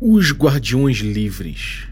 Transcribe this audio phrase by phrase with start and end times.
[0.00, 1.86] Os Guardiões Livres.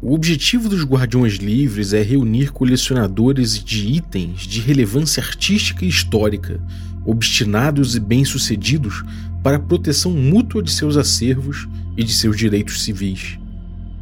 [0.00, 6.58] O objetivo dos Guardiões Livres é reunir colecionadores de itens de relevância artística e histórica,
[7.04, 9.04] obstinados e bem-sucedidos
[9.42, 13.38] para a proteção mútua de seus acervos e de seus direitos civis.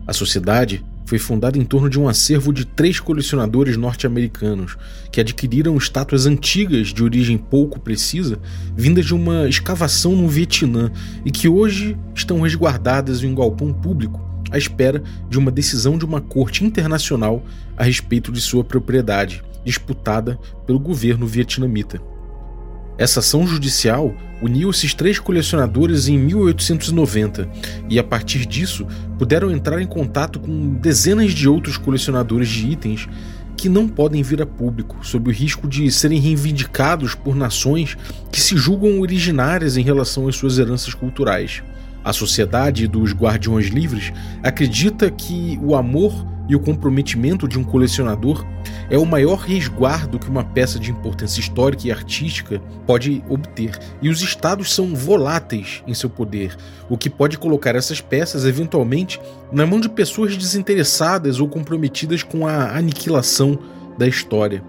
[0.06, 4.76] A sociedade foi fundada em torno de um acervo de três colecionadores norte-americanos
[5.10, 8.38] que adquiriram estátuas antigas de origem pouco precisa,
[8.76, 10.88] vindas de uma escavação no Vietnã
[11.24, 16.04] e que hoje estão resguardadas em um galpão público à espera de uma decisão de
[16.04, 17.44] uma corte internacional
[17.76, 22.00] a respeito de sua propriedade, disputada pelo governo vietnamita.
[23.00, 27.48] Essa ação judicial uniu esses três colecionadores em 1890
[27.88, 28.86] e, a partir disso,
[29.18, 33.08] puderam entrar em contato com dezenas de outros colecionadores de itens
[33.56, 37.96] que não podem vir a público, sob o risco de serem reivindicados por nações
[38.30, 41.62] que se julgam originárias em relação às suas heranças culturais.
[42.04, 44.12] A Sociedade dos Guardiões Livres
[44.42, 46.12] acredita que o amor
[46.50, 48.44] e o comprometimento de um colecionador
[48.90, 54.08] é o maior resguardo que uma peça de importância histórica e artística pode obter, e
[54.08, 56.56] os estados são voláteis em seu poder,
[56.88, 59.20] o que pode colocar essas peças eventualmente
[59.52, 63.56] na mão de pessoas desinteressadas ou comprometidas com a aniquilação
[63.96, 64.64] da história.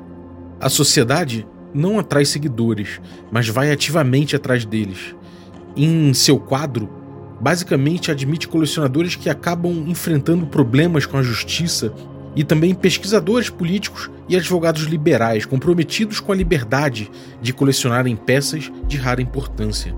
[0.59, 3.01] A sociedade não atrai seguidores,
[3.31, 5.15] mas vai ativamente atrás deles.
[5.75, 7.00] Em seu quadro,
[7.41, 11.91] basicamente admite colecionadores que acabam enfrentando problemas com a justiça
[12.35, 17.09] e também pesquisadores políticos e advogados liberais comprometidos com a liberdade
[17.41, 19.93] de colecionarem peças de rara importância.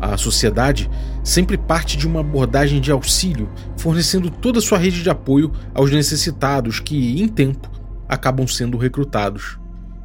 [0.00, 0.90] A sociedade
[1.22, 5.92] sempre parte de uma abordagem de auxílio, fornecendo toda a sua rede de apoio aos
[5.92, 7.70] necessitados que, em tempo,
[8.08, 9.58] acabam sendo recrutados.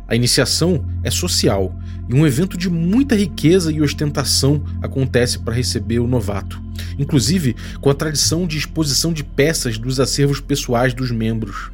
[0.08, 1.74] A iniciação é social
[2.08, 6.62] e um evento de muita riqueza e ostentação acontece para receber o novato,
[7.00, 11.72] inclusive com a tradição de exposição de peças dos acervos pessoais dos membros.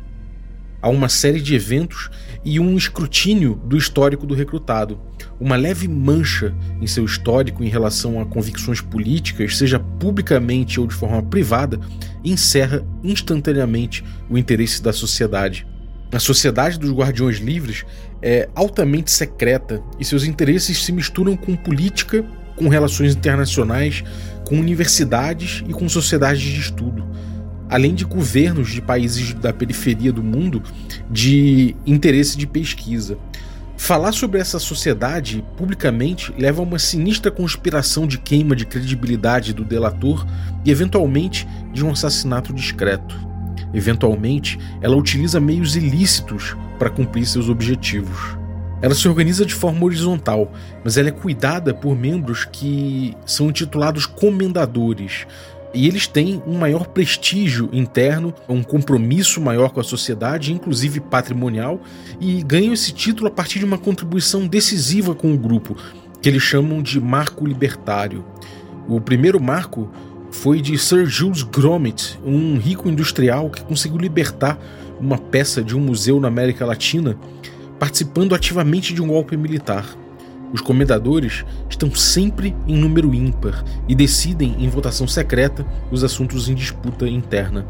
[0.82, 2.10] Há uma série de eventos
[2.44, 5.00] e um escrutínio do histórico do recrutado.
[5.40, 10.96] Uma leve mancha em seu histórico em relação a convicções políticas, seja publicamente ou de
[10.96, 11.80] forma privada,
[12.24, 15.68] encerra instantaneamente o interesse da sociedade.
[16.12, 17.86] A Sociedade dos Guardiões Livres
[18.22, 22.24] é altamente secreta e seus interesses se misturam com política,
[22.56, 24.04] com relações internacionais,
[24.46, 27.08] com universidades e com sociedades de estudo,
[27.70, 30.62] além de governos de países da periferia do mundo
[31.10, 33.18] de interesse de pesquisa.
[33.78, 39.66] Falar sobre essa sociedade publicamente leva a uma sinistra conspiração de queima de credibilidade do
[39.66, 40.24] delator
[40.64, 43.31] e, eventualmente, de um assassinato discreto.
[43.74, 48.38] Eventualmente, ela utiliza meios ilícitos para cumprir seus objetivos.
[48.82, 50.52] Ela se organiza de forma horizontal,
[50.84, 55.28] mas ela é cuidada por membros que são intitulados comendadores,
[55.74, 61.80] e eles têm um maior prestígio interno, um compromisso maior com a sociedade, inclusive patrimonial,
[62.20, 65.78] e ganham esse título a partir de uma contribuição decisiva com o grupo,
[66.22, 68.26] que eles chamam de marco libertário.
[68.88, 69.90] O primeiro marco
[70.32, 74.58] foi de Sir Jules Gromit, um rico industrial que conseguiu libertar
[75.00, 77.18] uma peça de um museu na América Latina,
[77.78, 79.86] participando ativamente de um golpe militar.
[80.54, 86.56] Os comendadores estão sempre em número ímpar e decidem em votação secreta os assuntos em
[86.56, 87.66] disputa interna.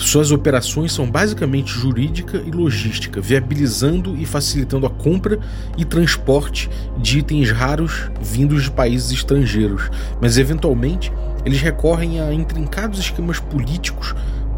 [0.00, 5.38] Suas operações são basicamente jurídica e logística, viabilizando e facilitando a compra
[5.76, 9.90] e transporte de itens raros vindos de países estrangeiros,
[10.20, 11.12] mas eventualmente
[11.44, 14.14] eles recorrem a intrincados esquemas políticos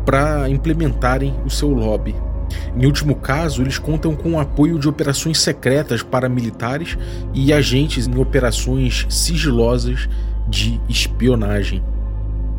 [0.06, 2.14] para implementarem o seu lobby.
[2.76, 6.96] Em último caso, eles contam com o apoio de operações secretas paramilitares
[7.34, 10.08] e agentes em operações sigilosas
[10.48, 11.82] de espionagem.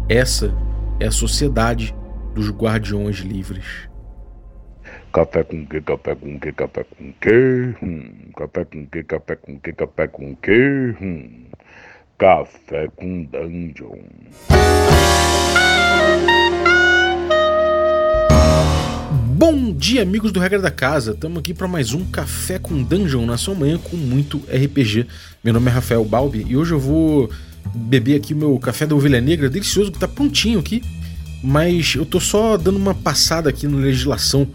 [0.10, 0.54] Essa
[1.00, 1.96] é a sociedade
[2.34, 3.88] dos Guardiões Livres.
[5.14, 8.32] Café com que, café com que, café com que, hum.
[8.36, 11.46] café com que, café com que, café com que, hum.
[12.18, 14.00] Café com Dungeon.
[19.36, 21.12] Bom dia, amigos do Regra da Casa.
[21.12, 25.06] Estamos aqui para mais um Café com Dungeon na sua manhã com muito RPG.
[25.44, 27.30] Meu nome é Rafael Balbi e hoje eu vou
[27.76, 30.82] beber aqui o meu café da ovelha negra delicioso que está prontinho aqui.
[31.44, 34.48] Mas eu tô só dando uma passada aqui na legislação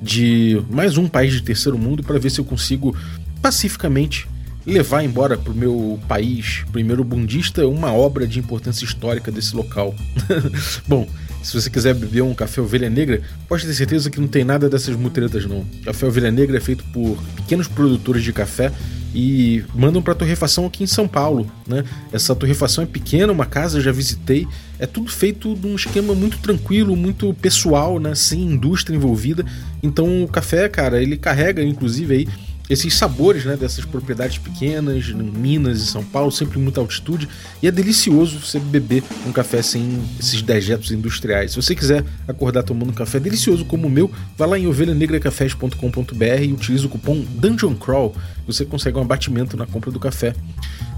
[0.00, 2.96] de mais um país de terceiro mundo para ver se eu consigo
[3.42, 4.28] pacificamente
[4.64, 9.94] levar embora para o meu país, primeiro bundista, uma obra de importância histórica desse local.
[10.86, 11.08] Bom,
[11.42, 14.68] se você quiser beber um café ovelha negra, pode ter certeza que não tem nada
[14.68, 15.64] dessas mutretas não.
[15.84, 18.72] Café ovelha negra é feito por pequenos produtores de café
[19.18, 21.50] e mandam para torrefação aqui em São Paulo.
[21.66, 21.82] Né?
[22.12, 24.46] Essa torrefação é pequena, uma casa, já visitei.
[24.78, 28.14] É tudo feito de um esquema muito tranquilo, muito pessoal, né?
[28.14, 29.42] sem indústria envolvida.
[29.82, 32.28] Então o café, cara, ele carrega inclusive aí
[32.68, 37.28] esses sabores né, dessas propriedades pequenas, em Minas e São Paulo, sempre muita altitude,
[37.62, 41.52] e é delicioso você beber um café sem esses dejetos industriais.
[41.52, 46.42] Se você quiser acordar tomando um café delicioso como o meu, vá lá em ovelhanegracafés.com.br
[46.42, 48.14] e utilize o cupom Dungeon Crawl,
[48.46, 50.34] você consegue um abatimento na compra do café.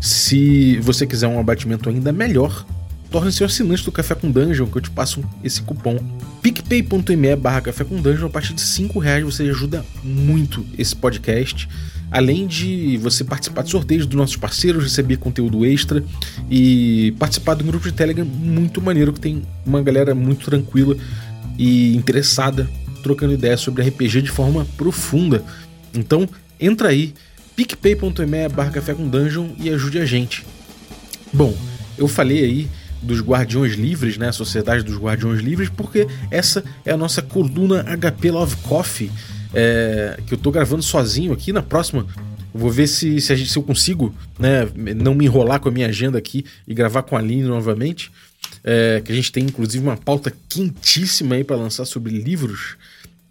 [0.00, 2.64] Se você quiser um abatimento ainda melhor,
[3.10, 5.98] torne-se assinante do Café com Dungeon, que eu te passo esse cupom.
[6.42, 11.68] picpay.me barra Café com Dungeon, a partir de 5 reais você ajuda muito esse podcast.
[12.10, 16.02] Além de você participar de sorteios dos nossos parceiros, receber conteúdo extra
[16.50, 20.96] e participar do grupo de Telegram muito maneiro, que tem uma galera muito tranquila
[21.58, 22.68] e interessada,
[23.02, 25.44] trocando ideias sobre RPG de forma profunda.
[25.94, 26.26] Então,
[26.58, 27.12] entra aí,
[27.54, 30.46] picpay.me barra Café com Dungeon e ajude a gente.
[31.30, 31.54] Bom,
[31.98, 32.68] eu falei aí
[33.02, 34.28] dos Guardiões Livres, né?
[34.28, 39.10] A Sociedade dos Guardiões Livres, porque essa é a nossa coluna HP Love Coffee,
[39.54, 41.52] é, que eu tô gravando sozinho aqui.
[41.52, 42.06] Na próxima,
[42.52, 45.86] vou ver se, se, gente, se, eu consigo né, não me enrolar com a minha
[45.86, 48.10] agenda aqui e gravar com a Aline novamente.
[48.64, 52.76] É, que a gente tem inclusive uma pauta quentíssima aí para lançar sobre livros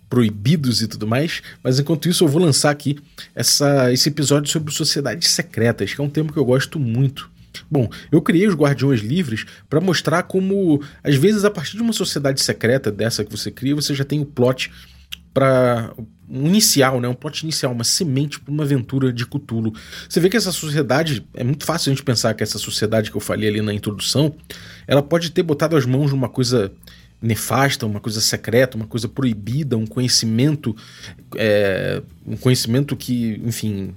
[0.09, 2.97] proibidos e tudo mais, mas enquanto isso eu vou lançar aqui
[3.35, 7.29] essa, esse episódio sobre sociedades secretas, que é um tema que eu gosto muito.
[7.69, 11.93] Bom, eu criei os Guardiões Livres para mostrar como, às vezes, a partir de uma
[11.93, 14.71] sociedade secreta dessa que você cria, você já tem o plot
[15.33, 15.93] para
[16.29, 17.07] um inicial, né?
[17.07, 19.71] Um plot inicial, uma semente para uma aventura de Cthulhu.
[20.09, 23.17] Você vê que essa sociedade é muito fácil a gente pensar que essa sociedade que
[23.17, 24.35] eu falei ali na introdução,
[24.87, 26.71] ela pode ter botado as mãos numa coisa
[27.21, 30.75] nefasta, uma coisa secreta, uma coisa proibida, um conhecimento,
[31.35, 33.93] é, um conhecimento que, enfim,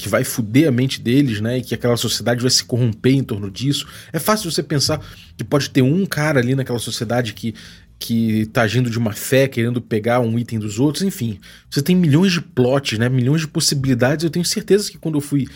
[0.00, 1.58] que vai fuder a mente deles, né?
[1.58, 3.86] E que aquela sociedade vai se corromper em torno disso.
[4.12, 4.98] É fácil você pensar
[5.36, 7.54] que pode ter um cara ali naquela sociedade que
[8.02, 11.38] que tá agindo de uma fé, querendo pegar um item dos outros, enfim.
[11.68, 13.10] Você tem milhões de plots, né?
[13.10, 14.24] Milhões de possibilidades.
[14.24, 15.46] Eu tenho certeza que quando eu fui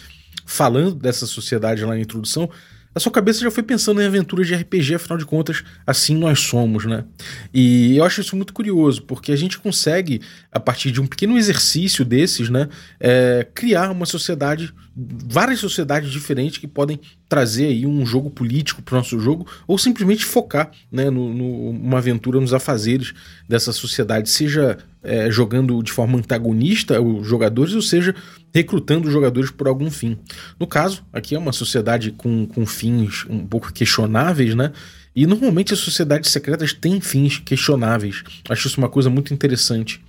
[0.44, 2.50] falando dessa sociedade lá na introdução,
[2.94, 6.38] a sua cabeça já foi pensando em aventuras de RPG, afinal de contas, assim nós
[6.40, 7.04] somos, né?
[7.52, 10.20] E eu acho isso muito curioso, porque a gente consegue,
[10.52, 12.68] a partir de um pequeno exercício desses, né,
[13.00, 18.94] é, criar uma sociedade, várias sociedades diferentes que podem trazer aí um jogo político para
[18.94, 23.12] o nosso jogo, ou simplesmente focar né, numa aventura nos afazeres
[23.48, 28.14] dessa sociedade, seja é, jogando de forma antagonista os jogadores, ou seja,
[28.54, 30.16] recrutando jogadores por algum fim.
[30.60, 34.72] No caso, aqui é uma sociedade com, com fins um pouco questionáveis, né?
[35.14, 38.22] E normalmente as sociedades secretas têm fins questionáveis.
[38.48, 40.00] Acho isso uma coisa muito interessante.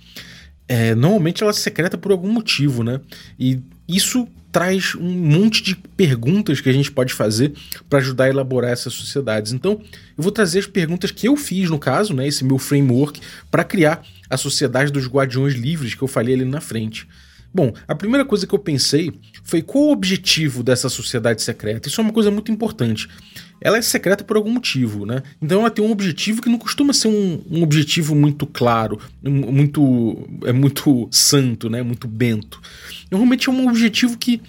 [0.68, 3.00] É, normalmente ela é secreta por algum motivo, né?
[3.38, 7.52] E isso traz um monte de perguntas que a gente pode fazer
[7.90, 9.52] para ajudar a elaborar essas sociedades.
[9.52, 13.20] Então, eu vou trazer as perguntas que eu fiz, no caso, né, esse meu framework,
[13.50, 17.06] para criar a Sociedade dos Guardiões Livres que eu falei ali na frente.
[17.56, 19.10] Bom, a primeira coisa que eu pensei
[19.42, 21.88] foi qual o objetivo dessa sociedade secreta.
[21.88, 23.08] Isso é uma coisa muito importante.
[23.62, 25.22] Ela é secreta por algum motivo, né?
[25.40, 30.28] Então ela tem um objetivo que não costuma ser um, um objetivo muito claro, muito
[30.44, 31.82] é muito santo, né?
[31.82, 32.60] Muito bento.
[33.10, 34.42] Normalmente é um objetivo que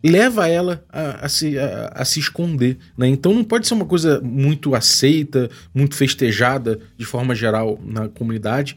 [0.00, 2.78] leva ela a, a, se, a, a, se esconder.
[2.96, 3.08] Né?
[3.08, 8.76] Então não pode ser uma coisa muito aceita, muito festejada de forma geral na comunidade,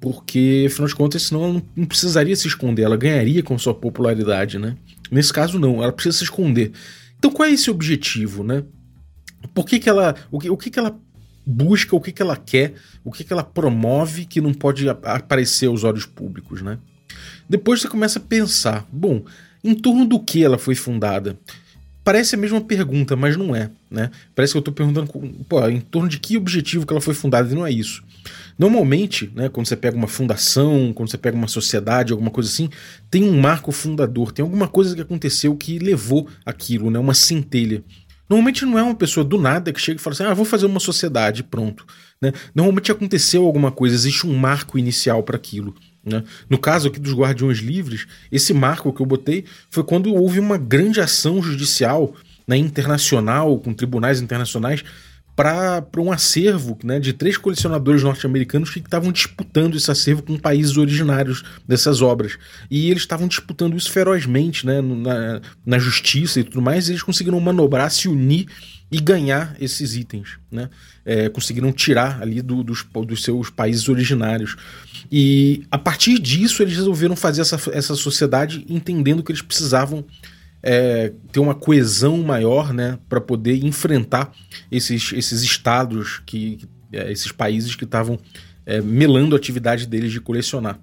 [0.00, 4.58] porque, afinal de contas, senão ela não, precisaria se esconder, ela ganharia com sua popularidade,
[4.58, 4.76] né?
[5.10, 6.72] Nesse caso, não, ela precisa se esconder.
[7.18, 8.62] Então, qual é esse objetivo, né?
[9.54, 10.14] Por que, que ela.
[10.30, 10.96] O que, o que, que ela
[11.44, 15.66] busca, o que, que ela quer, o que, que ela promove que não pode aparecer
[15.66, 16.78] aos olhos públicos, né?
[17.48, 19.24] Depois você começa a pensar, bom,
[19.64, 21.38] em torno do que ela foi fundada?
[22.04, 24.10] Parece a mesma pergunta, mas não é, né?
[24.34, 25.10] Parece que eu estou perguntando,
[25.48, 28.02] pô, em torno de que objetivo que ela foi fundada e não é isso.
[28.58, 32.68] Normalmente, né, quando você pega uma fundação, quando você pega uma sociedade, alguma coisa assim,
[33.08, 37.84] tem um marco fundador, tem alguma coisa que aconteceu que levou aquilo, né, uma centelha.
[38.28, 40.66] Normalmente não é uma pessoa do nada que chega e fala assim: ah, vou fazer
[40.66, 41.86] uma sociedade, pronto.
[42.20, 42.32] Né?
[42.54, 45.74] Normalmente aconteceu alguma coisa, existe um marco inicial para aquilo.
[46.04, 46.22] Né?
[46.48, 50.58] No caso aqui dos Guardiões Livres, esse marco que eu botei foi quando houve uma
[50.58, 52.14] grande ação judicial
[52.46, 54.84] né, internacional, com tribunais internacionais,
[55.38, 60.76] para um acervo né, de três colecionadores norte-americanos que estavam disputando esse acervo com países
[60.76, 62.36] originários dessas obras.
[62.68, 67.04] E eles estavam disputando isso ferozmente né, na, na justiça e tudo mais, e eles
[67.04, 68.48] conseguiram manobrar, se unir
[68.90, 70.40] e ganhar esses itens.
[70.50, 70.68] Né?
[71.04, 74.56] É, conseguiram tirar ali do, dos, dos seus países originários.
[75.08, 80.04] E a partir disso eles resolveram fazer essa, essa sociedade entendendo que eles precisavam
[80.62, 84.32] é, ter uma coesão maior né, para poder enfrentar
[84.70, 86.58] esses, esses estados, que,
[86.92, 88.18] é, esses países que estavam
[88.66, 90.80] é, melando a atividade deles de colecionar.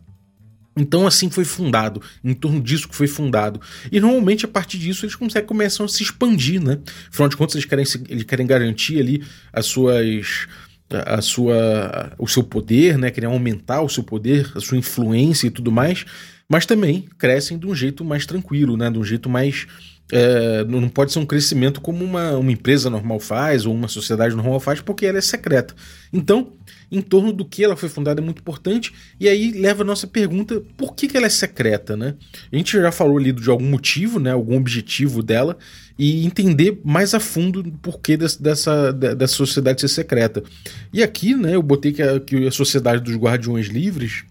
[0.78, 3.62] Então assim foi fundado, em torno disso que foi fundado.
[3.90, 6.80] E normalmente a partir disso eles conseguem, começam a se expandir, né?
[7.10, 10.48] Afinal de contas eles querem, eles querem garantir ali as suas
[10.90, 13.10] a sua o seu poder, né?
[13.10, 16.06] Querem aumentar o seu poder, a sua influência e tudo mais
[16.50, 18.90] mas também crescem de um jeito mais tranquilo, né?
[18.90, 19.68] de um jeito mais.
[20.12, 24.36] É, não pode ser um crescimento como uma, uma empresa normal faz ou uma sociedade
[24.36, 25.74] normal faz, porque ela é secreta.
[26.14, 26.54] Então,
[26.92, 30.06] em torno do que ela foi fundada é muito importante, e aí leva a nossa
[30.06, 31.98] pergunta: por que, que ela é secreta?
[31.98, 32.14] Né?
[32.52, 35.58] A gente já falou ali de algum motivo, né, algum objetivo dela,
[35.98, 40.44] e entender mais a fundo o porquê dessa, dessa, dessa sociedade ser secreta.
[40.94, 44.24] E aqui né, eu botei que a, que a Sociedade dos Guardiões Livres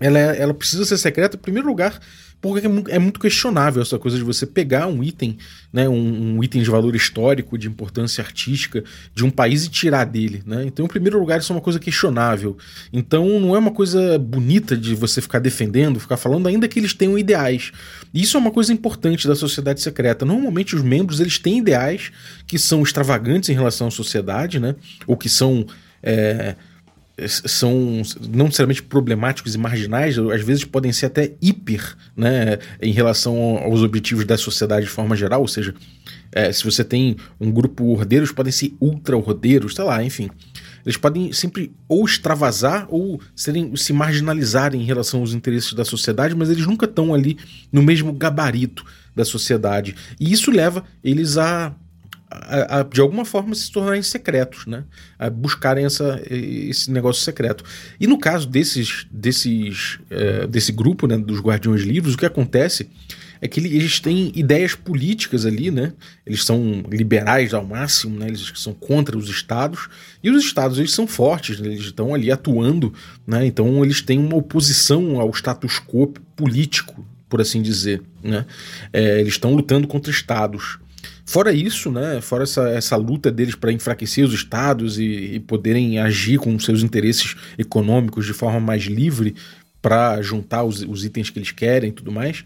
[0.00, 2.00] ela, é, ela precisa ser secreta, em primeiro lugar,
[2.40, 5.36] porque é, é muito questionável essa coisa de você pegar um item,
[5.70, 8.82] né, um, um, item de valor histórico, de importância artística
[9.14, 10.42] de um país e tirar dele.
[10.46, 10.64] Né?
[10.64, 12.56] Então, em primeiro lugar, isso é uma coisa questionável.
[12.92, 16.94] Então, não é uma coisa bonita de você ficar defendendo, ficar falando, ainda que eles
[16.94, 17.72] tenham ideais.
[18.12, 20.24] Isso é uma coisa importante da sociedade secreta.
[20.24, 22.10] Normalmente, os membros eles têm ideais
[22.46, 24.74] que são extravagantes em relação à sociedade, né?
[25.06, 25.66] ou que são.
[26.02, 26.56] É,
[27.28, 33.36] são não necessariamente problemáticos e marginais, às vezes podem ser até hiper né, em relação
[33.58, 35.74] aos objetivos da sociedade de forma geral, ou seja,
[36.32, 40.30] é, se você tem um grupo ordeiros, podem ser ultra-ordeiros, sei lá, enfim.
[40.84, 46.34] Eles podem sempre ou extravasar ou serem, se marginalizarem em relação aos interesses da sociedade,
[46.34, 47.36] mas eles nunca estão ali
[47.70, 48.84] no mesmo gabarito
[49.14, 49.94] da sociedade.
[50.18, 51.74] E isso leva eles a
[52.30, 54.84] a, a, de alguma forma se tornarem secretos, né?
[55.18, 57.64] A buscarem essa, esse negócio secreto.
[57.98, 62.88] E no caso desses, desses, é, desse grupo, né, dos Guardiões Livres, o que acontece
[63.40, 65.94] é que eles têm ideias políticas ali, né?
[66.26, 68.28] Eles são liberais ao máximo, né?
[68.28, 69.88] Eles são contra os estados
[70.22, 71.68] e os estados eles são fortes, né?
[71.68, 72.92] eles estão ali atuando,
[73.26, 73.46] né?
[73.46, 78.44] Então eles têm uma oposição ao status quo político, por assim dizer, né?
[78.92, 80.78] É, eles estão lutando contra estados.
[81.30, 86.00] Fora isso, né, fora essa, essa luta deles para enfraquecer os estados e, e, poderem
[86.00, 89.36] agir com seus interesses econômicos de forma mais livre
[89.80, 92.42] para juntar os, os, itens que eles querem e tudo mais,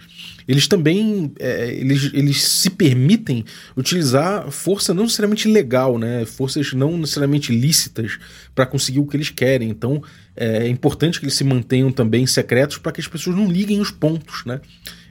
[0.46, 6.98] eles também é, eles, eles se permitem utilizar força não necessariamente legal, né, forças não
[6.98, 8.18] necessariamente lícitas
[8.54, 9.70] para conseguir o que eles querem.
[9.70, 10.02] Então
[10.36, 13.80] é, é importante que eles se mantenham também secretos para que as pessoas não liguem
[13.80, 14.60] os pontos, né?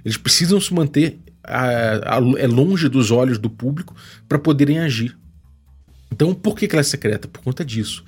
[0.03, 3.95] Eles precisam se manter a, a, é longe dos olhos do público
[4.27, 5.17] para poderem agir.
[6.12, 7.27] Então, por que, que ela é secreta?
[7.27, 8.03] Por conta disso.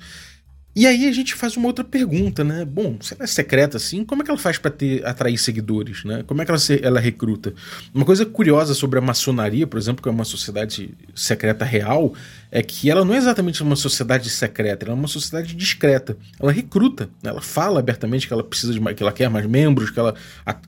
[0.76, 2.62] E aí a gente faz uma outra pergunta, né?
[2.62, 4.70] Bom, se ela é secreta assim, como é que ela faz para
[5.04, 6.22] atrair seguidores, né?
[6.26, 7.54] Como é que ela, se, ela recruta?
[7.94, 12.12] Uma coisa curiosa sobre a maçonaria, por exemplo, que é uma sociedade secreta real,
[12.52, 16.14] é que ela não é exatamente uma sociedade secreta, ela é uma sociedade discreta.
[16.38, 17.30] Ela recruta, né?
[17.30, 20.14] ela fala abertamente que ela precisa de que ela quer mais membros, que ela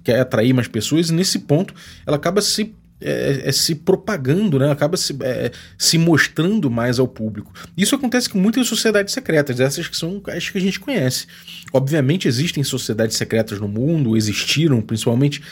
[0.03, 1.75] quer atrair mais pessoas, e nesse ponto
[2.07, 4.71] ela acaba se é, é, se propagando, né?
[4.71, 7.53] acaba se, é, se mostrando mais ao público.
[7.77, 11.27] Isso acontece com muitas sociedades secretas, essas que são as que a gente conhece.
[11.73, 15.43] Obviamente existem sociedades secretas no mundo, existiram principalmente,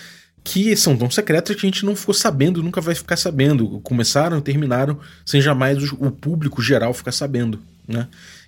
[0.42, 3.80] que são tão secretas que a gente não ficou sabendo, nunca vai ficar sabendo.
[3.80, 7.60] Começaram terminaram sem jamais o, público geral ficar sabendo.
[7.86, 8.06] Né?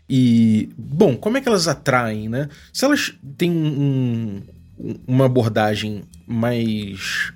[0.09, 2.49] E, bom, como é que elas atraem, né?
[2.73, 4.43] Se elas têm um,
[5.07, 7.33] uma abordagem mais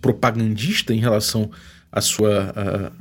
[0.00, 1.50] propagandista em relação
[1.90, 2.52] a sua,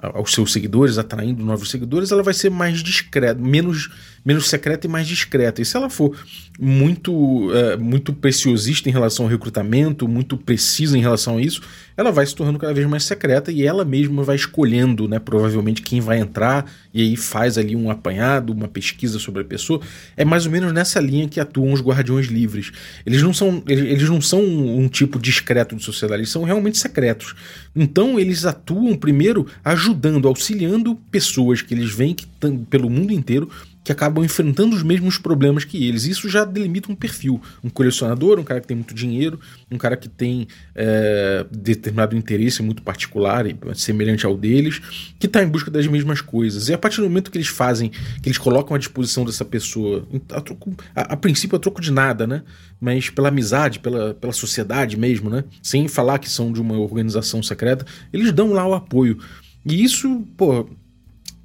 [0.01, 3.89] a, aos seus seguidores, atraindo novos seguidores, ela vai ser mais discreta, menos,
[4.27, 5.61] menos secreta e mais discreta.
[5.61, 6.13] E se ela for
[6.59, 11.61] muito, é, muito preciosista em relação ao recrutamento, muito precisa em relação a isso,
[11.95, 15.81] ela vai se tornando cada vez mais secreta e ela mesma vai escolhendo, né, provavelmente,
[15.81, 19.79] quem vai entrar e aí faz ali um apanhado, uma pesquisa sobre a pessoa.
[20.17, 22.73] É mais ou menos nessa linha que atuam os guardiões livres.
[23.05, 27.33] Eles não são, eles não são um tipo discreto de sociedade, eles são realmente secretos.
[27.73, 32.27] Então eles atuam primeiro ajudando, auxiliando pessoas que eles veem que
[32.69, 33.49] pelo mundo inteiro
[33.87, 36.03] que acabam enfrentando os mesmos problemas que eles.
[36.03, 37.41] Isso já delimita um perfil.
[37.63, 39.39] Um colecionador, um cara que tem muito dinheiro,
[39.71, 44.81] um cara que tem é, determinado interesse muito particular, semelhante ao deles,
[45.17, 46.67] que está em busca das mesmas coisas.
[46.67, 47.89] E a partir do momento que eles fazem,
[48.21, 51.89] que eles colocam à disposição dessa pessoa, a, troco, a, a princípio a troco de
[51.89, 52.43] nada, né?
[52.81, 55.45] Mas pela amizade, pela, pela sociedade mesmo, né?
[55.63, 59.17] Sem falar que são de uma organização secreta, eles dão lá o apoio.
[59.65, 60.67] E isso, pô,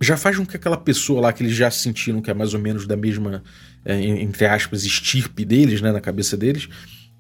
[0.02, 2.60] já faz com que aquela pessoa lá que eles já sentiram que é mais ou
[2.60, 3.42] menos da mesma,
[3.84, 6.68] é, entre aspas, estirpe deles, né, na cabeça deles,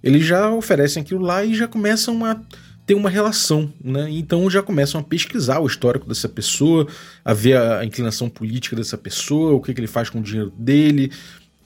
[0.02, 2.40] eles já oferecem aquilo lá e já começam a
[2.84, 4.08] ter uma relação, né?
[4.10, 6.88] Então já começam a pesquisar o histórico dessa pessoa,
[7.24, 10.52] a ver a inclinação política dessa pessoa, o que, que ele faz com o dinheiro
[10.58, 11.12] dele,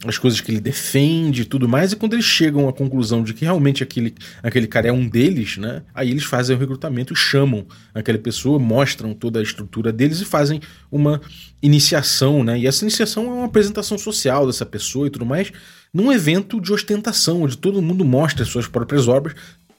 [0.08, 3.34] as coisas que ele defende e tudo mais, e quando eles chegam à conclusão de
[3.34, 5.82] que realmente aquele, aquele cara é um deles, né?
[5.94, 10.60] Aí eles fazem o recrutamento chamam aquela pessoa, mostram toda a estrutura deles e fazem
[10.90, 11.20] uma
[11.62, 12.58] iniciação, né?
[12.58, 15.52] E essa iniciação é uma apresentação social dessa pessoa e tudo mais,
[15.92, 19.34] num evento de ostentação, onde todo mundo mostra suas próprias obras,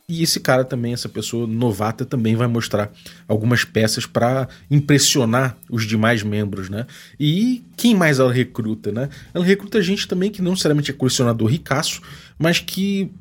[0.09, 2.89] e esse cara também, essa pessoa novata, também vai mostrar
[3.27, 6.87] algumas peças para impressionar os demais membros, né?
[7.19, 9.09] E quem mais ela recruta, né?
[9.33, 12.01] Ela recruta gente também que não necessariamente é colecionador ricaço,
[12.39, 13.11] mas que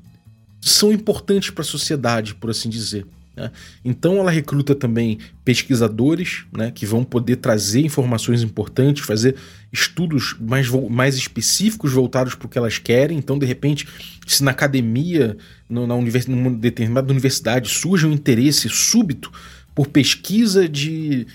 [0.61, 3.05] são importantes para a sociedade, por assim dizer.
[3.37, 3.51] Né?
[3.85, 9.37] Então ela recruta também pesquisadores né, que vão poder trazer informações importantes, fazer
[9.73, 13.19] estudos mais, mais específicos voltados para o que elas querem.
[13.19, 13.87] Então, de repente,
[14.27, 15.37] se na academia,
[15.69, 19.31] no, na univers, numa determinada universidade, surge um interesse súbito
[19.75, 21.27] por pesquisa de,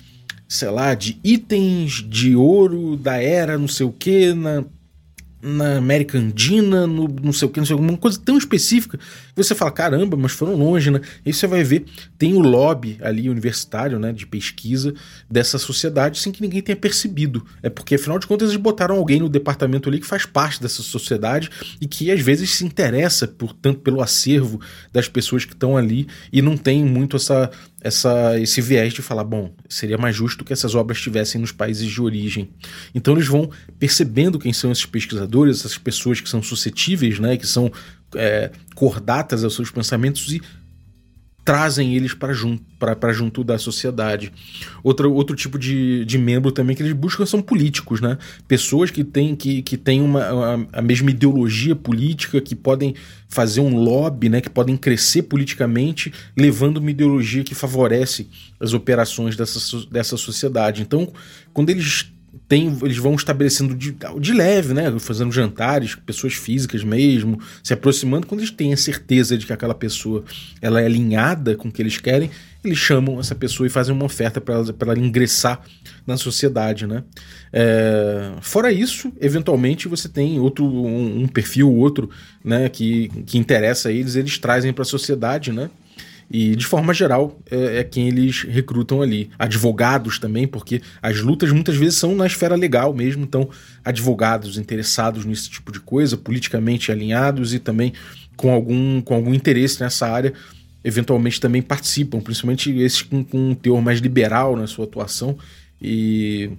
[0.47, 4.65] sei lá, de itens de ouro da era não sei o que, na
[5.41, 9.43] na América Andina, no não sei o que, não sei alguma coisa tão específica, que
[9.43, 11.01] você fala, caramba, mas foram longe, né?
[11.25, 11.85] E você vai ver,
[12.17, 14.93] tem o lobby ali universitário, né, de pesquisa
[15.29, 17.45] dessa sociedade sem que ninguém tenha percebido.
[17.63, 20.81] É porque, afinal de contas, eles botaram alguém no departamento ali que faz parte dessa
[20.83, 24.59] sociedade e que às vezes se interessa, portanto, pelo acervo
[24.91, 27.49] das pessoas que estão ali e não tem muito essa
[27.81, 31.89] essa, esse viés de falar, bom, seria mais justo que essas obras estivessem nos países
[31.89, 32.49] de origem.
[32.93, 37.47] Então eles vão percebendo quem são esses pesquisadores, essas pessoas que são suscetíveis, né, que
[37.47, 37.71] são
[38.15, 40.41] é, cordatas aos seus pensamentos e
[41.43, 44.31] trazem eles para junto, para junto da sociedade.
[44.83, 48.17] Outro, outro tipo de, de membro também que eles buscam são políticos, né?
[48.47, 52.93] Pessoas que têm, que, que têm uma, a, a mesma ideologia política, que podem
[53.27, 54.41] fazer um lobby, né?
[54.41, 58.27] Que podem crescer politicamente, levando uma ideologia que favorece
[58.59, 60.81] as operações dessa, dessa sociedade.
[60.81, 61.11] Então,
[61.53, 62.11] quando eles
[62.51, 64.93] tem, eles vão estabelecendo de, de leve, né?
[64.99, 68.27] Fazendo jantares, pessoas físicas mesmo, se aproximando.
[68.27, 70.25] Quando eles têm a certeza de que aquela pessoa
[70.61, 72.29] ela é alinhada com o que eles querem,
[72.61, 75.61] eles chamam essa pessoa e fazem uma oferta para ela, ela ingressar
[76.05, 77.05] na sociedade, né?
[77.53, 82.09] É, fora isso, eventualmente você tem outro um, um perfil, outro,
[82.43, 82.67] né?
[82.67, 85.69] Que, que interessa a eles, eles trazem para a sociedade, né?
[86.33, 89.29] E, de forma geral, é, é, quem eles recrutam ali.
[89.37, 93.49] Advogados também, porque as lutas muitas vezes são na esfera legal mesmo, então,
[93.83, 97.91] advogados interessados nesse tipo de coisa, politicamente alinhados e também
[98.37, 100.33] com algum, com algum interesse nessa área,
[100.85, 105.37] eventualmente também participam, principalmente esses com, com um teor mais liberal na sua atuação.
[105.81, 106.49] E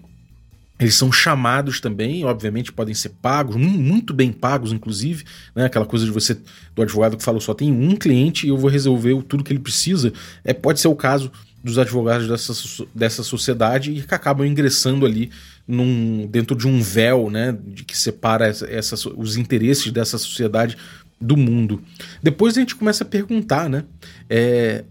[0.78, 5.66] eles são chamados também, obviamente podem ser pagos, muito bem pagos, inclusive, né?
[5.66, 6.36] Aquela coisa de você,
[6.74, 9.60] do advogado que fala, só tem um cliente e eu vou resolver tudo que ele
[9.60, 10.12] precisa.
[10.42, 11.30] É, pode ser o caso
[11.62, 15.30] dos advogados dessa, dessa sociedade e que acabam ingressando ali
[15.68, 17.56] num, dentro de um véu, né?
[17.64, 20.76] De que separa essa, essa, os interesses dessa sociedade
[21.20, 21.80] do mundo.
[22.20, 23.84] Depois a gente começa a perguntar, né?
[24.28, 24.84] É,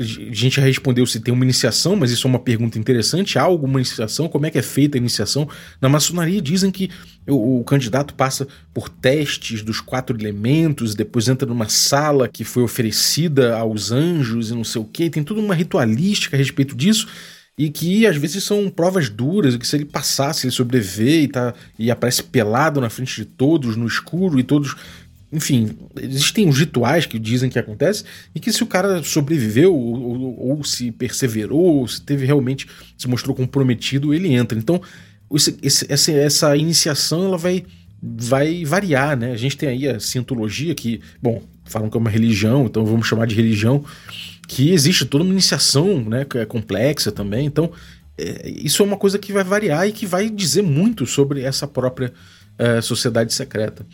[0.00, 3.38] a gente já respondeu se tem uma iniciação, mas isso é uma pergunta interessante.
[3.38, 4.28] Há alguma iniciação?
[4.28, 5.48] Como é que é feita a iniciação?
[5.80, 6.88] Na maçonaria dizem que
[7.26, 12.62] o, o candidato passa por testes dos quatro elementos, depois entra numa sala que foi
[12.62, 15.10] oferecida aos anjos e não sei o que.
[15.10, 17.08] Tem toda uma ritualística a respeito disso
[17.58, 21.28] e que às vezes são provas duras, que se ele passar, se ele sobreviver e,
[21.28, 24.76] tá, e aparece pelado na frente de todos, no escuro, e todos
[25.32, 30.02] enfim, existem os rituais que dizem que acontece e que se o cara sobreviveu ou,
[30.02, 34.58] ou, ou, se perseverou, ou se teve realmente se mostrou comprometido, ele entra.
[34.58, 34.80] Então,
[35.62, 37.64] esse, essa, essa iniciação ela vai,
[38.02, 39.32] vai variar, né?
[39.32, 43.06] A gente tem aí a cientologia que, bom, falam que é uma religião, então vamos
[43.06, 43.84] chamar de religião,
[44.46, 46.24] que existe toda uma iniciação, né?
[46.24, 47.44] Que é complexa também.
[47.44, 47.70] Então,
[48.16, 51.68] é, isso é uma coisa que vai variar e que vai dizer muito sobre essa
[51.68, 52.14] própria
[52.58, 53.86] é, sociedade secreta.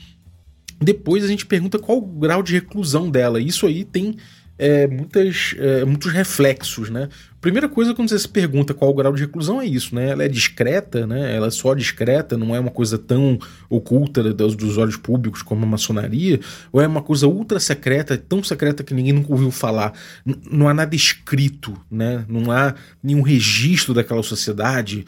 [0.81, 3.41] Depois a gente pergunta qual o grau de reclusão dela.
[3.41, 4.17] Isso aí tem
[4.59, 7.09] é, muitas, é, muitos reflexos, né?
[7.41, 10.11] Primeira coisa, quando você se pergunta qual o grau de reclusão, é isso, né?
[10.11, 11.35] Ela é discreta, né?
[11.35, 15.65] Ela é só discreta, não é uma coisa tão oculta dos, dos olhos públicos como
[15.65, 16.41] a maçonaria,
[16.73, 19.93] ou é uma coisa ultra secreta, tão secreta que ninguém nunca ouviu falar.
[20.25, 22.25] N não há nada escrito, né?
[22.29, 25.05] Não há nenhum registro daquela sociedade.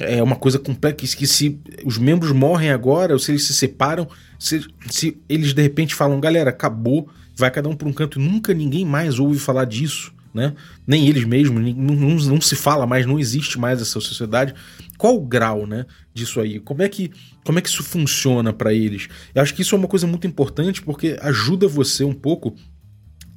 [0.00, 4.08] É uma coisa complexa que se os membros morrem agora, ou se eles se separam,
[4.38, 8.22] se, se eles de repente falam, galera, acabou, vai cada um por um canto e
[8.22, 10.54] nunca ninguém mais ouve falar disso né?
[10.86, 14.54] Nem eles mesmos, não, não, não, se fala mais, não existe mais essa sociedade.
[14.96, 16.60] Qual o grau, né, disso aí?
[16.60, 17.10] Como é que,
[17.44, 19.08] como é que isso funciona para eles?
[19.34, 22.54] Eu acho que isso é uma coisa muito importante porque ajuda você um pouco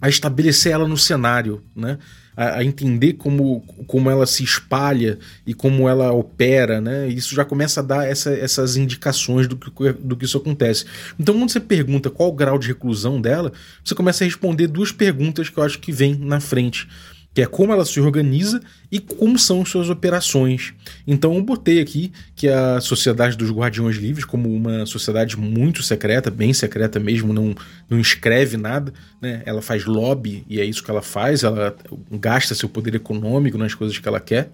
[0.02, 1.98] a estabelecer ela no cenário, né?
[2.36, 7.08] A, a, entender como, como ela se espalha e como ela opera, né?
[7.08, 10.86] Isso já começa a dar essa, essas indicações do que, do que isso acontece.
[11.20, 13.52] Então, quando você pergunta qual o grau de reclusão dela,
[13.84, 16.88] você começa a responder duas perguntas que eu acho que vem na frente
[17.34, 20.74] que é como ela se organiza e como são suas operações.
[21.08, 26.30] Então eu botei aqui que a Sociedade dos Guardiões Livres, como uma sociedade muito secreta,
[26.30, 27.56] bem secreta mesmo, não,
[27.90, 29.42] não escreve nada, né?
[29.46, 31.76] ela faz lobby e é isso que ela faz, ela
[32.12, 34.52] gasta seu poder econômico nas coisas que ela quer.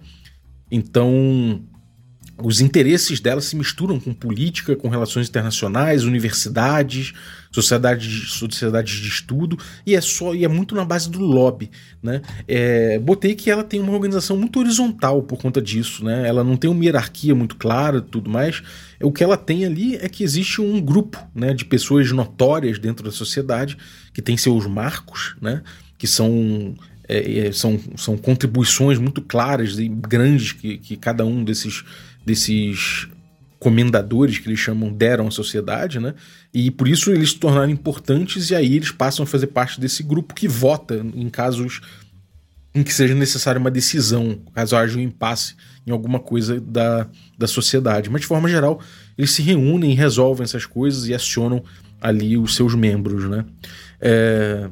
[0.70, 1.60] Então
[2.42, 7.12] os interesses dela se misturam com política, com relações internacionais, universidades,
[7.50, 11.70] sociedades, sociedades de estudo, e é só e é muito na base do lobby.
[12.02, 12.22] Né?
[12.46, 16.04] É, botei que ela tem uma organização muito horizontal por conta disso.
[16.04, 16.28] Né?
[16.28, 18.62] Ela não tem uma hierarquia muito clara tudo mais.
[19.02, 23.04] O que ela tem ali é que existe um grupo né, de pessoas notórias dentro
[23.04, 23.76] da sociedade
[24.12, 25.62] que tem seus marcos, né,
[25.96, 26.74] que são
[27.08, 31.84] é, é são, são contribuições muito claras e grandes que, que cada um desses
[32.24, 33.08] desses
[33.58, 36.14] comendadores que eles chamam deram à sociedade, né?
[36.54, 40.02] E por isso eles se tornaram importantes e aí eles passam a fazer parte desse
[40.02, 41.80] grupo que vota em casos
[42.74, 45.54] em que seja necessária uma decisão, caso haja um impasse
[45.86, 48.10] em alguma coisa da, da sociedade.
[48.10, 48.80] Mas de forma geral,
[49.16, 51.64] eles se reúnem, resolvem essas coisas e acionam
[52.00, 53.44] ali os seus membros, né?
[54.00, 54.68] É...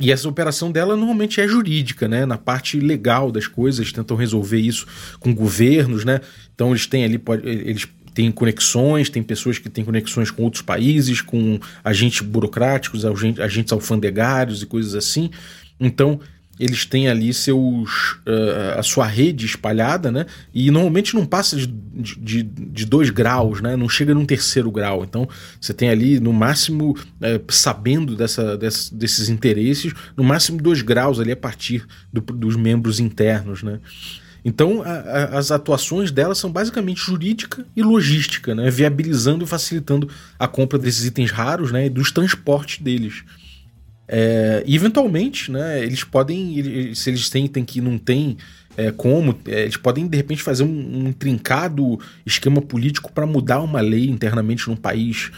[0.00, 2.26] E essa operação dela normalmente é jurídica, né?
[2.26, 4.86] Na parte legal das coisas, tentam resolver isso
[5.20, 6.20] com governos, né?
[6.54, 11.20] Então eles têm ali, eles têm conexões, tem pessoas que têm conexões com outros países,
[11.20, 15.30] com agentes burocráticos, agentes alfandegários e coisas assim.
[15.78, 16.20] Então
[16.58, 20.26] eles têm ali seus uh, a sua rede espalhada, né?
[20.52, 23.76] E normalmente não passa de, de, de, dois graus, né?
[23.76, 25.02] Não chega num terceiro grau.
[25.02, 25.28] Então
[25.60, 31.18] você tem ali no máximo uh, sabendo dessa, dessa, desses interesses, no máximo dois graus
[31.18, 33.80] ali a partir do, dos membros internos, né?
[34.44, 38.70] Então a, a, as atuações dela são basicamente jurídica e logística, né?
[38.70, 41.86] Viabilizando e facilitando a compra desses itens raros, né?
[41.86, 43.24] E dos transportes deles.
[44.06, 48.36] É, eventualmente, né, eles podem, se eles têm, que não tem
[48.76, 53.60] é, como, é, eles podem de repente fazer um, um trincado esquema político para mudar
[53.60, 55.30] uma lei internamente num país,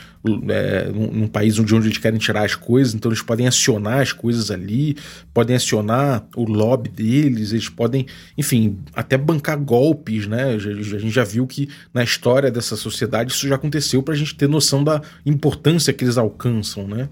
[0.48, 4.00] é, num, num, país onde, onde eles querem tirar as coisas, então eles podem acionar
[4.00, 4.96] as coisas ali,
[5.34, 8.06] podem acionar o lobby deles, eles podem,
[8.38, 10.54] enfim, até bancar golpes, né?
[10.54, 14.34] A gente já viu que na história dessa sociedade isso já aconteceu para a gente
[14.34, 17.08] ter noção da importância que eles alcançam, né?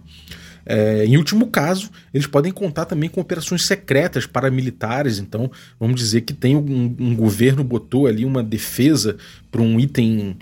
[0.66, 5.18] É, em último caso, eles podem contar também com operações secretas paramilitares.
[5.18, 9.16] Então, vamos dizer que tem um, um governo botou ali uma defesa
[9.50, 10.36] para um item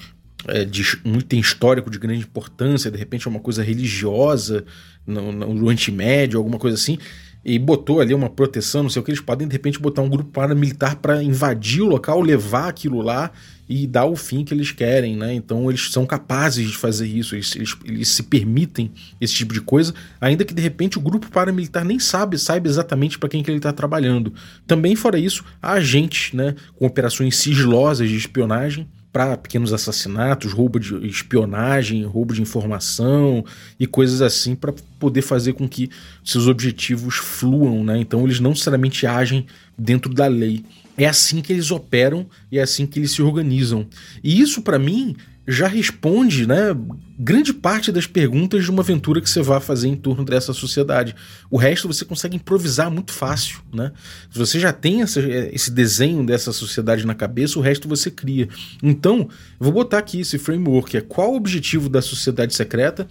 [0.49, 4.65] é, de, um item histórico de grande importância, de repente é uma coisa religiosa
[5.07, 6.99] no, no Oriente Médio, alguma coisa assim,
[7.45, 10.09] e botou ali uma proteção, não sei o que, eles podem de repente botar um
[10.09, 13.31] grupo paramilitar para invadir o local, levar aquilo lá
[13.69, 15.35] e dar o fim que eles querem, né?
[15.35, 19.61] Então eles são capazes de fazer isso, eles, eles, eles se permitem esse tipo de
[19.61, 23.51] coisa, ainda que de repente o grupo paramilitar nem sabe, saiba exatamente para quem que
[23.51, 24.33] ele está trabalhando.
[24.67, 30.81] Também fora isso, há agentes, né, com operações sigilosas de espionagem para pequenos assassinatos, roubo
[30.81, 33.45] de espionagem, roubo de informação
[33.79, 35.91] e coisas assim para poder fazer com que
[36.25, 37.99] seus objetivos fluam, né?
[37.99, 39.47] Então eles não necessariamente agem
[39.77, 40.65] dentro da lei.
[40.97, 43.87] É assim que eles operam e é assim que eles se organizam.
[44.25, 45.15] E isso para mim
[45.47, 46.77] já responde, né,
[47.19, 51.15] grande parte das perguntas de uma aventura que você vai fazer em torno dessa sociedade.
[51.51, 53.93] O resto você consegue improvisar muito fácil, né?
[54.31, 58.49] Se você já tem essa, esse desenho dessa sociedade na cabeça, o resto você cria.
[58.83, 59.29] Então,
[59.59, 63.09] vou botar aqui esse framework, é qual o objetivo da sociedade secreta,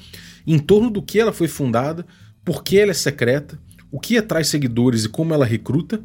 [0.48, 2.06] em torno do que ela foi fundada,
[2.46, 3.60] por que ela é secreta,
[3.92, 6.02] o que atrai seguidores e como ela recruta,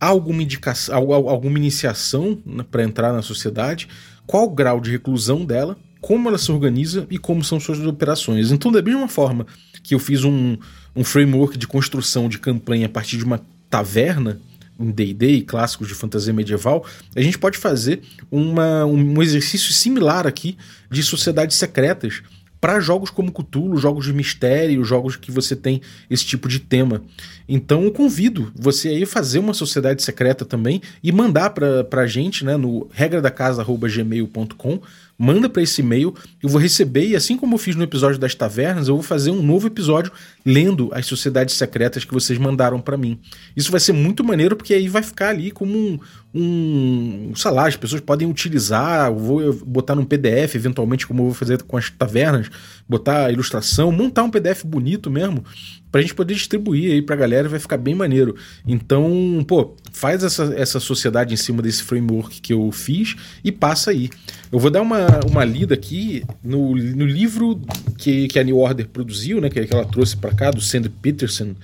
[0.00, 3.86] há alguma indicação, alguma iniciação né, para entrar na sociedade,
[4.26, 8.50] qual o grau de reclusão dela como ela se organiza e como são suas operações.
[8.50, 9.46] Então, da mesma forma
[9.82, 10.56] que eu fiz um,
[10.96, 14.40] um framework de construção de campanha a partir de uma taverna
[14.78, 20.56] em D&D clássicos de fantasia medieval, a gente pode fazer uma, um exercício similar aqui
[20.90, 22.22] de sociedades secretas
[22.60, 27.02] para jogos como Cthulhu, jogos de mistério, jogos que você tem esse tipo de tema.
[27.48, 32.44] Então eu convido você aí fazer uma sociedade secreta também e mandar para a gente
[32.44, 34.80] né, no regra da casa@gmail.com
[35.20, 38.34] manda para esse e-mail, eu vou receber e assim como eu fiz no episódio das
[38.34, 40.10] tavernas, eu vou fazer um novo episódio
[40.44, 43.18] lendo as sociedades secretas que vocês mandaram para mim.
[43.56, 45.98] Isso vai ser muito maneiro porque aí vai ficar ali como um,
[46.34, 51.34] um sei lá, as pessoas podem utilizar, vou botar num PDF eventualmente como eu vou
[51.34, 52.50] fazer com as tavernas,
[52.88, 55.44] botar a ilustração, montar um PDF bonito mesmo
[55.90, 58.36] pra gente poder distribuir aí pra galera, vai ficar bem maneiro.
[58.66, 63.90] Então, pô, faz essa, essa sociedade em cima desse framework que eu fiz e passa
[63.90, 64.08] aí.
[64.52, 67.60] Eu vou dar uma, uma lida aqui no, no livro
[67.98, 70.88] que, que a New Order produziu, né, que, que ela trouxe para cá, do Sandy
[70.88, 71.54] Peterson,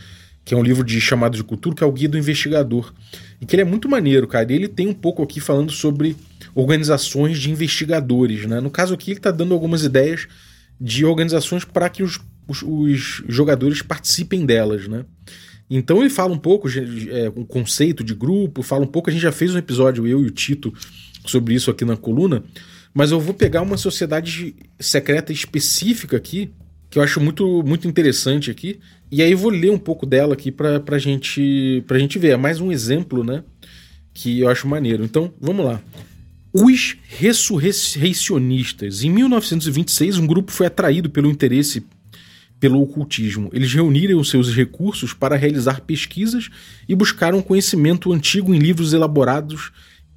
[0.45, 2.93] que é um livro de chamado de cultura, que é o Guia do Investigador.
[3.41, 4.51] E que ele é muito maneiro, cara.
[4.53, 6.17] E ele tem um pouco aqui falando sobre
[6.55, 8.61] organizações de investigadores, né?
[8.61, 10.27] No caso aqui, ele está dando algumas ideias
[10.81, 15.05] de organizações para que os os, os jogadores participem delas, né?
[15.69, 19.11] Então ele fala um pouco, é, um conceito de grupo, fala um pouco.
[19.11, 20.73] A gente já fez um episódio, eu e o Tito,
[21.27, 22.45] sobre isso aqui na coluna,
[22.95, 26.53] mas eu vou pegar uma sociedade secreta específica aqui,
[26.97, 28.81] que eu acho muito, muito interessante aqui,
[29.13, 32.31] e aí vou ler um pouco dela aqui pra, pra, gente, pra gente ver.
[32.31, 33.45] É mais um exemplo, né?
[34.15, 35.05] Que eu acho maneiro.
[35.05, 35.79] Então, vamos lá.
[36.55, 39.05] Os ressurreicionistas.
[39.05, 41.85] Em 1926, um grupo foi atraído pelo interesse
[42.59, 43.51] pelo ocultismo.
[43.53, 46.49] Eles reuniram seus recursos para realizar pesquisas
[46.89, 49.71] e buscaram conhecimento antigo em livros elaborados,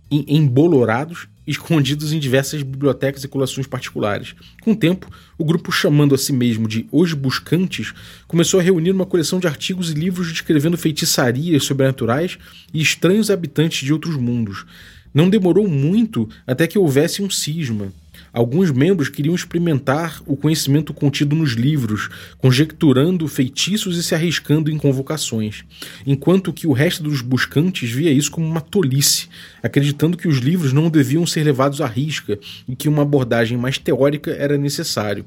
[0.10, 4.36] em, embolorados, escondidos em diversas bibliotecas e coleções particulares.
[4.62, 7.92] Com o tempo, o grupo, chamando a si mesmo de Os Buscantes,
[8.28, 12.38] começou a reunir uma coleção de artigos e livros descrevendo feitiçarias sobrenaturais
[12.72, 14.64] e estranhos habitantes de outros mundos.
[15.12, 17.92] Não demorou muito até que houvesse um cisma.
[18.32, 24.78] Alguns membros queriam experimentar o conhecimento contido nos livros, conjecturando feitiços e se arriscando em
[24.78, 25.63] convocações,
[26.06, 29.28] enquanto que o resto dos buscantes via isso como uma tolice,
[29.63, 33.78] acreditando que os livros não deviam ser levados à risca e que uma abordagem mais
[33.78, 35.26] teórica era necessário.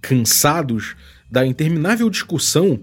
[0.00, 0.96] Cansados
[1.30, 2.80] da interminável discussão,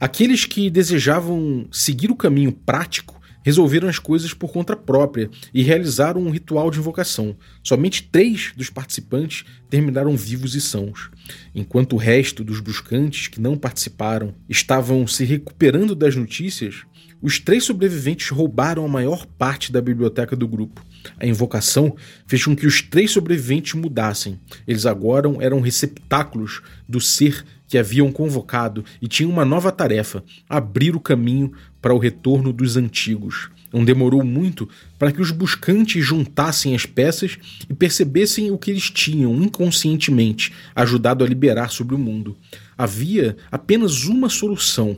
[0.00, 3.15] aqueles que desejavam seguir o caminho prático
[3.46, 7.36] resolveram as coisas por conta própria e realizaram um ritual de invocação.
[7.62, 11.08] Somente três dos participantes terminaram vivos e sãos,
[11.54, 16.82] enquanto o resto dos buscantes que não participaram estavam se recuperando das notícias.
[17.22, 20.84] Os três sobreviventes roubaram a maior parte da biblioteca do grupo.
[21.16, 24.40] A invocação fez com que os três sobreviventes mudassem.
[24.66, 30.94] Eles agora eram receptáculos do ser que haviam convocado e tinham uma nova tarefa: abrir
[30.94, 33.48] o caminho para o retorno dos antigos.
[33.72, 37.36] Não demorou muito para que os buscantes juntassem as peças
[37.68, 42.36] e percebessem o que eles tinham inconscientemente ajudado a liberar sobre o mundo.
[42.78, 44.96] Havia apenas uma solução.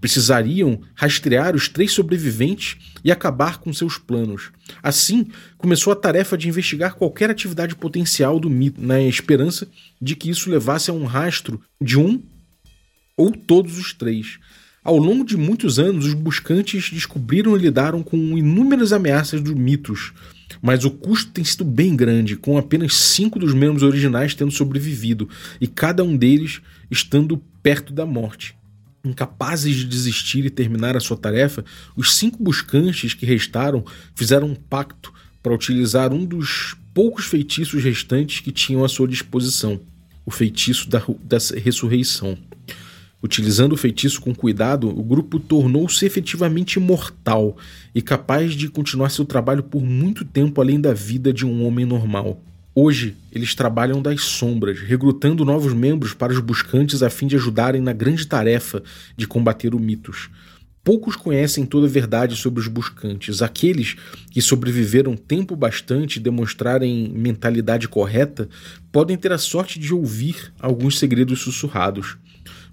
[0.00, 4.50] Precisariam rastrear os três sobreviventes e acabar com seus planos.
[4.82, 5.26] Assim,
[5.58, 9.68] começou a tarefa de investigar qualquer atividade potencial do mito, na esperança
[10.00, 12.22] de que isso levasse a um rastro de um
[13.16, 14.38] ou todos os três.
[14.82, 20.12] Ao longo de muitos anos, os buscantes descobriram e lidaram com inúmeras ameaças dos mitos,
[20.62, 25.28] mas o custo tem sido bem grande, com apenas cinco dos membros originais tendo sobrevivido
[25.60, 28.56] e cada um deles estando perto da morte.
[29.04, 31.64] Incapazes de desistir e terminar a sua tarefa,
[31.96, 33.84] os cinco buscantes que restaram
[34.14, 39.80] fizeram um pacto para utilizar um dos poucos feitiços restantes que tinham à sua disposição
[40.24, 42.38] o feitiço da, da ressurreição.
[43.22, 47.56] Utilizando o feitiço com cuidado, o grupo tornou-se efetivamente imortal
[47.94, 51.84] e capaz de continuar seu trabalho por muito tempo além da vida de um homem
[51.84, 52.40] normal.
[52.82, 57.82] Hoje, eles trabalham das sombras, recrutando novos membros para os buscantes a fim de ajudarem
[57.82, 58.82] na grande tarefa
[59.14, 60.30] de combater o mitos.
[60.82, 63.42] Poucos conhecem toda a verdade sobre os buscantes.
[63.42, 63.96] Aqueles
[64.30, 68.48] que sobreviveram tempo bastante e demonstrarem mentalidade correta
[68.90, 72.16] podem ter a sorte de ouvir alguns segredos sussurrados.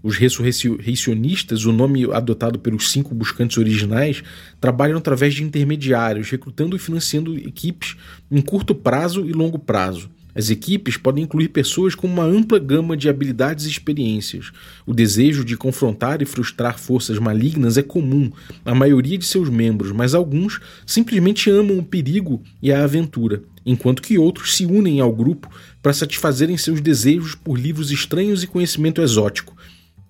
[0.07, 4.23] Os ressurreicionistas, o nome adotado pelos cinco buscantes originais,
[4.57, 7.97] trabalham através de intermediários, recrutando e financiando equipes
[8.31, 10.09] em curto prazo e longo prazo.
[10.33, 14.49] As equipes podem incluir pessoas com uma ampla gama de habilidades e experiências.
[14.85, 18.31] O desejo de confrontar e frustrar forças malignas é comum
[18.63, 23.43] à maioria de seus membros, mas alguns simplesmente amam o perigo e a aventura.
[23.65, 25.49] enquanto que outros se unem ao grupo
[25.81, 29.53] para satisfazerem seus desejos por livros estranhos e conhecimento exótico.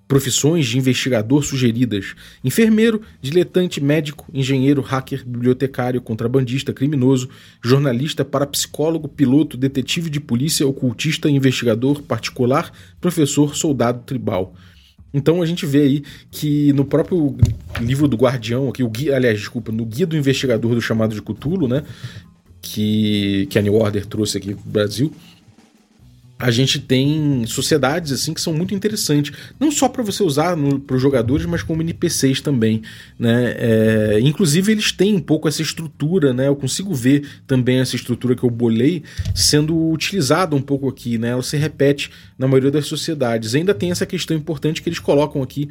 [0.08, 7.30] Profissões de investigador sugeridas: enfermeiro, diletante médico, engenheiro, hacker, bibliotecário, contrabandista, criminoso,
[7.62, 14.56] jornalista, parapsicólogo, piloto, detetive de polícia, ocultista, investigador particular, professor, soldado tribal.
[15.14, 17.36] Então a gente vê aí que no próprio
[17.82, 21.22] livro do Guardião, aqui, o guia, aliás, desculpa, no Guia do Investigador do Chamado de
[21.22, 21.84] Cthulhu, né?
[22.62, 25.14] Que, que a New Order trouxe aqui pro Brasil,
[26.40, 30.96] a gente tem sociedades assim que são muito interessantes, não só para você usar para
[30.96, 32.82] os jogadores, mas como NPCs também,
[33.18, 33.56] né?
[33.58, 36.48] É, inclusive eles têm um pouco essa estrutura, né?
[36.48, 41.30] Eu consigo ver também essa estrutura que eu bolei sendo utilizada um pouco aqui, né?
[41.30, 43.56] Ela se repete na maioria das sociedades.
[43.56, 45.70] Ainda tem essa questão importante que eles colocam aqui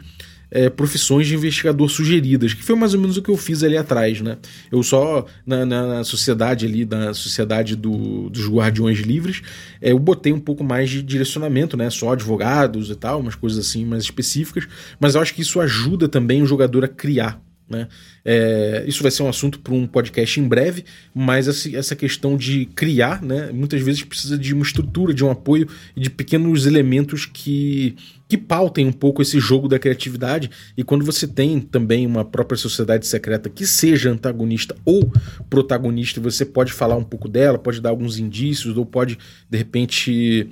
[0.50, 3.76] é, profissões de investigador sugeridas, que foi mais ou menos o que eu fiz ali
[3.76, 4.38] atrás, né?
[4.70, 9.42] Eu só, na, na sociedade ali, na sociedade do, dos guardiões livres,
[9.80, 11.90] é, eu botei um pouco mais de direcionamento, né?
[11.90, 14.66] Só advogados e tal, umas coisas assim mais específicas,
[15.00, 17.88] mas eu acho que isso ajuda também o jogador a criar né?
[18.24, 22.66] É, isso vai ser um assunto para um podcast em breve, mas essa questão de
[22.66, 27.26] criar, né, muitas vezes precisa de uma estrutura, de um apoio e de pequenos elementos
[27.26, 27.96] que,
[28.28, 30.50] que pautem um pouco esse jogo da criatividade.
[30.76, 35.12] E quando você tem também uma própria sociedade secreta que seja antagonista ou
[35.50, 39.18] protagonista, você pode falar um pouco dela, pode dar alguns indícios, ou pode,
[39.50, 40.48] de repente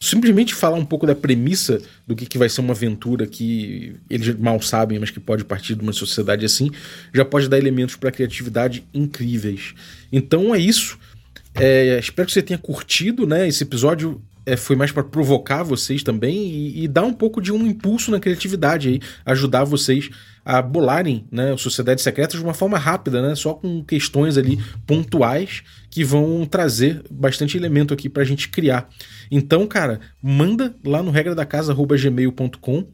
[0.00, 4.34] simplesmente falar um pouco da premissa do que, que vai ser uma aventura que eles
[4.36, 6.70] mal sabem, mas que pode partir de uma sociedade assim,
[7.12, 9.74] já pode dar elementos para criatividade incríveis.
[10.12, 10.98] Então é isso.
[11.54, 13.48] É, espero que você tenha curtido, né?
[13.48, 17.52] Esse episódio é, foi mais para provocar vocês também e, e, dar um pouco de
[17.52, 20.08] um impulso na criatividade aí, ajudar vocês
[20.42, 25.62] a bolarem né, sociedades secretas de uma forma rápida, né, só com questões ali pontuais
[25.90, 28.88] que vão trazer bastante elemento aqui para a gente criar.
[29.30, 32.86] Então, cara, manda lá no regra da casa@gmail.com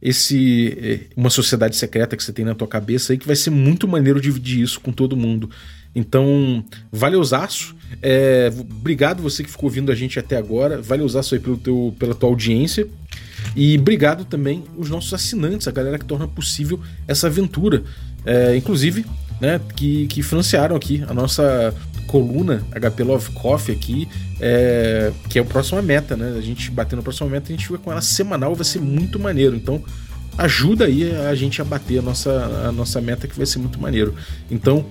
[0.00, 3.50] esse é, uma sociedade secreta que você tem na tua cabeça aí que vai ser
[3.50, 5.50] muito maneiro dividir isso com todo mundo.
[5.94, 7.74] Então, valeuzaço.
[8.02, 10.82] É, obrigado você que ficou ouvindo a gente até agora.
[10.82, 12.86] Valeuzaço aí pelo teu, pela tua audiência.
[13.54, 17.82] E obrigado também os nossos assinantes, a galera que torna possível essa aventura.
[18.24, 19.04] É, inclusive,
[19.40, 21.74] né, que, que financiaram aqui a nossa
[22.06, 24.08] coluna HP Love Coffee aqui,
[24.40, 26.36] é, que é a próxima meta, né?
[26.38, 29.18] A gente batendo a próxima meta, a gente fica com ela semanal, vai ser muito
[29.18, 29.56] maneiro.
[29.56, 29.82] Então,
[30.36, 32.30] ajuda aí a gente a bater a nossa,
[32.68, 34.14] a nossa meta, que vai ser muito maneiro.
[34.50, 34.86] Então,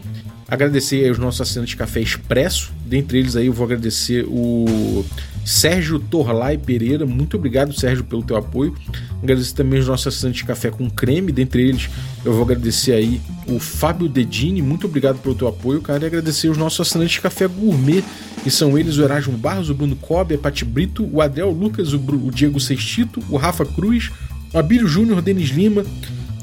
[0.54, 2.72] Agradecer aí os nossos assinantes de café expresso.
[2.86, 5.04] Dentre eles aí eu vou agradecer o
[5.44, 7.08] Sérgio Torlai Pereira.
[7.08, 8.76] Muito obrigado, Sérgio, pelo teu apoio.
[9.24, 11.32] Agradecer também os nossos assinantes de café com creme.
[11.32, 11.90] Dentre eles
[12.24, 14.62] eu vou agradecer aí o Fábio Dedini.
[14.62, 16.04] Muito obrigado pelo teu apoio, cara.
[16.04, 18.04] E agradecer os nossos assinantes de café gourmet.
[18.44, 21.94] Que são eles o Erasmo Barros, o Bruno Cobb, a Pati Brito, o Adriel Lucas,
[21.94, 24.12] o, o Diego Sextito, o Rafa Cruz,
[24.54, 25.84] o Abílio Júnior, Denis Lima,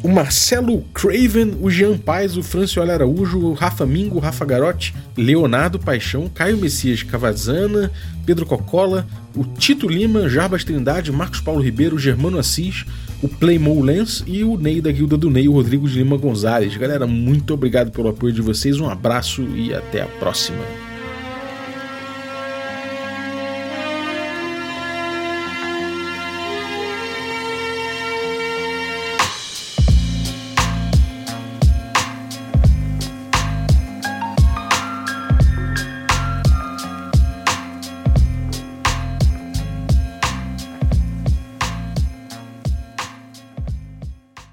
[0.02, 4.94] o Marcelo Craven, o Jean Paz, o Francioli Araújo, o Rafa Mingo, o Rafa Garotti,
[5.16, 7.92] Leonardo Paixão, Caio Messias Cavazana,
[8.24, 12.86] Pedro Cocola, o Tito Lima, Jarbas Trindade, Marcos Paulo Ribeiro, Germano Assis,
[13.22, 16.74] o Playmo Lens e o Ney da Guilda do Ney, o Rodrigo de Lima Gonzalez.
[16.76, 20.89] Galera, muito obrigado pelo apoio de vocês, um abraço e até a próxima.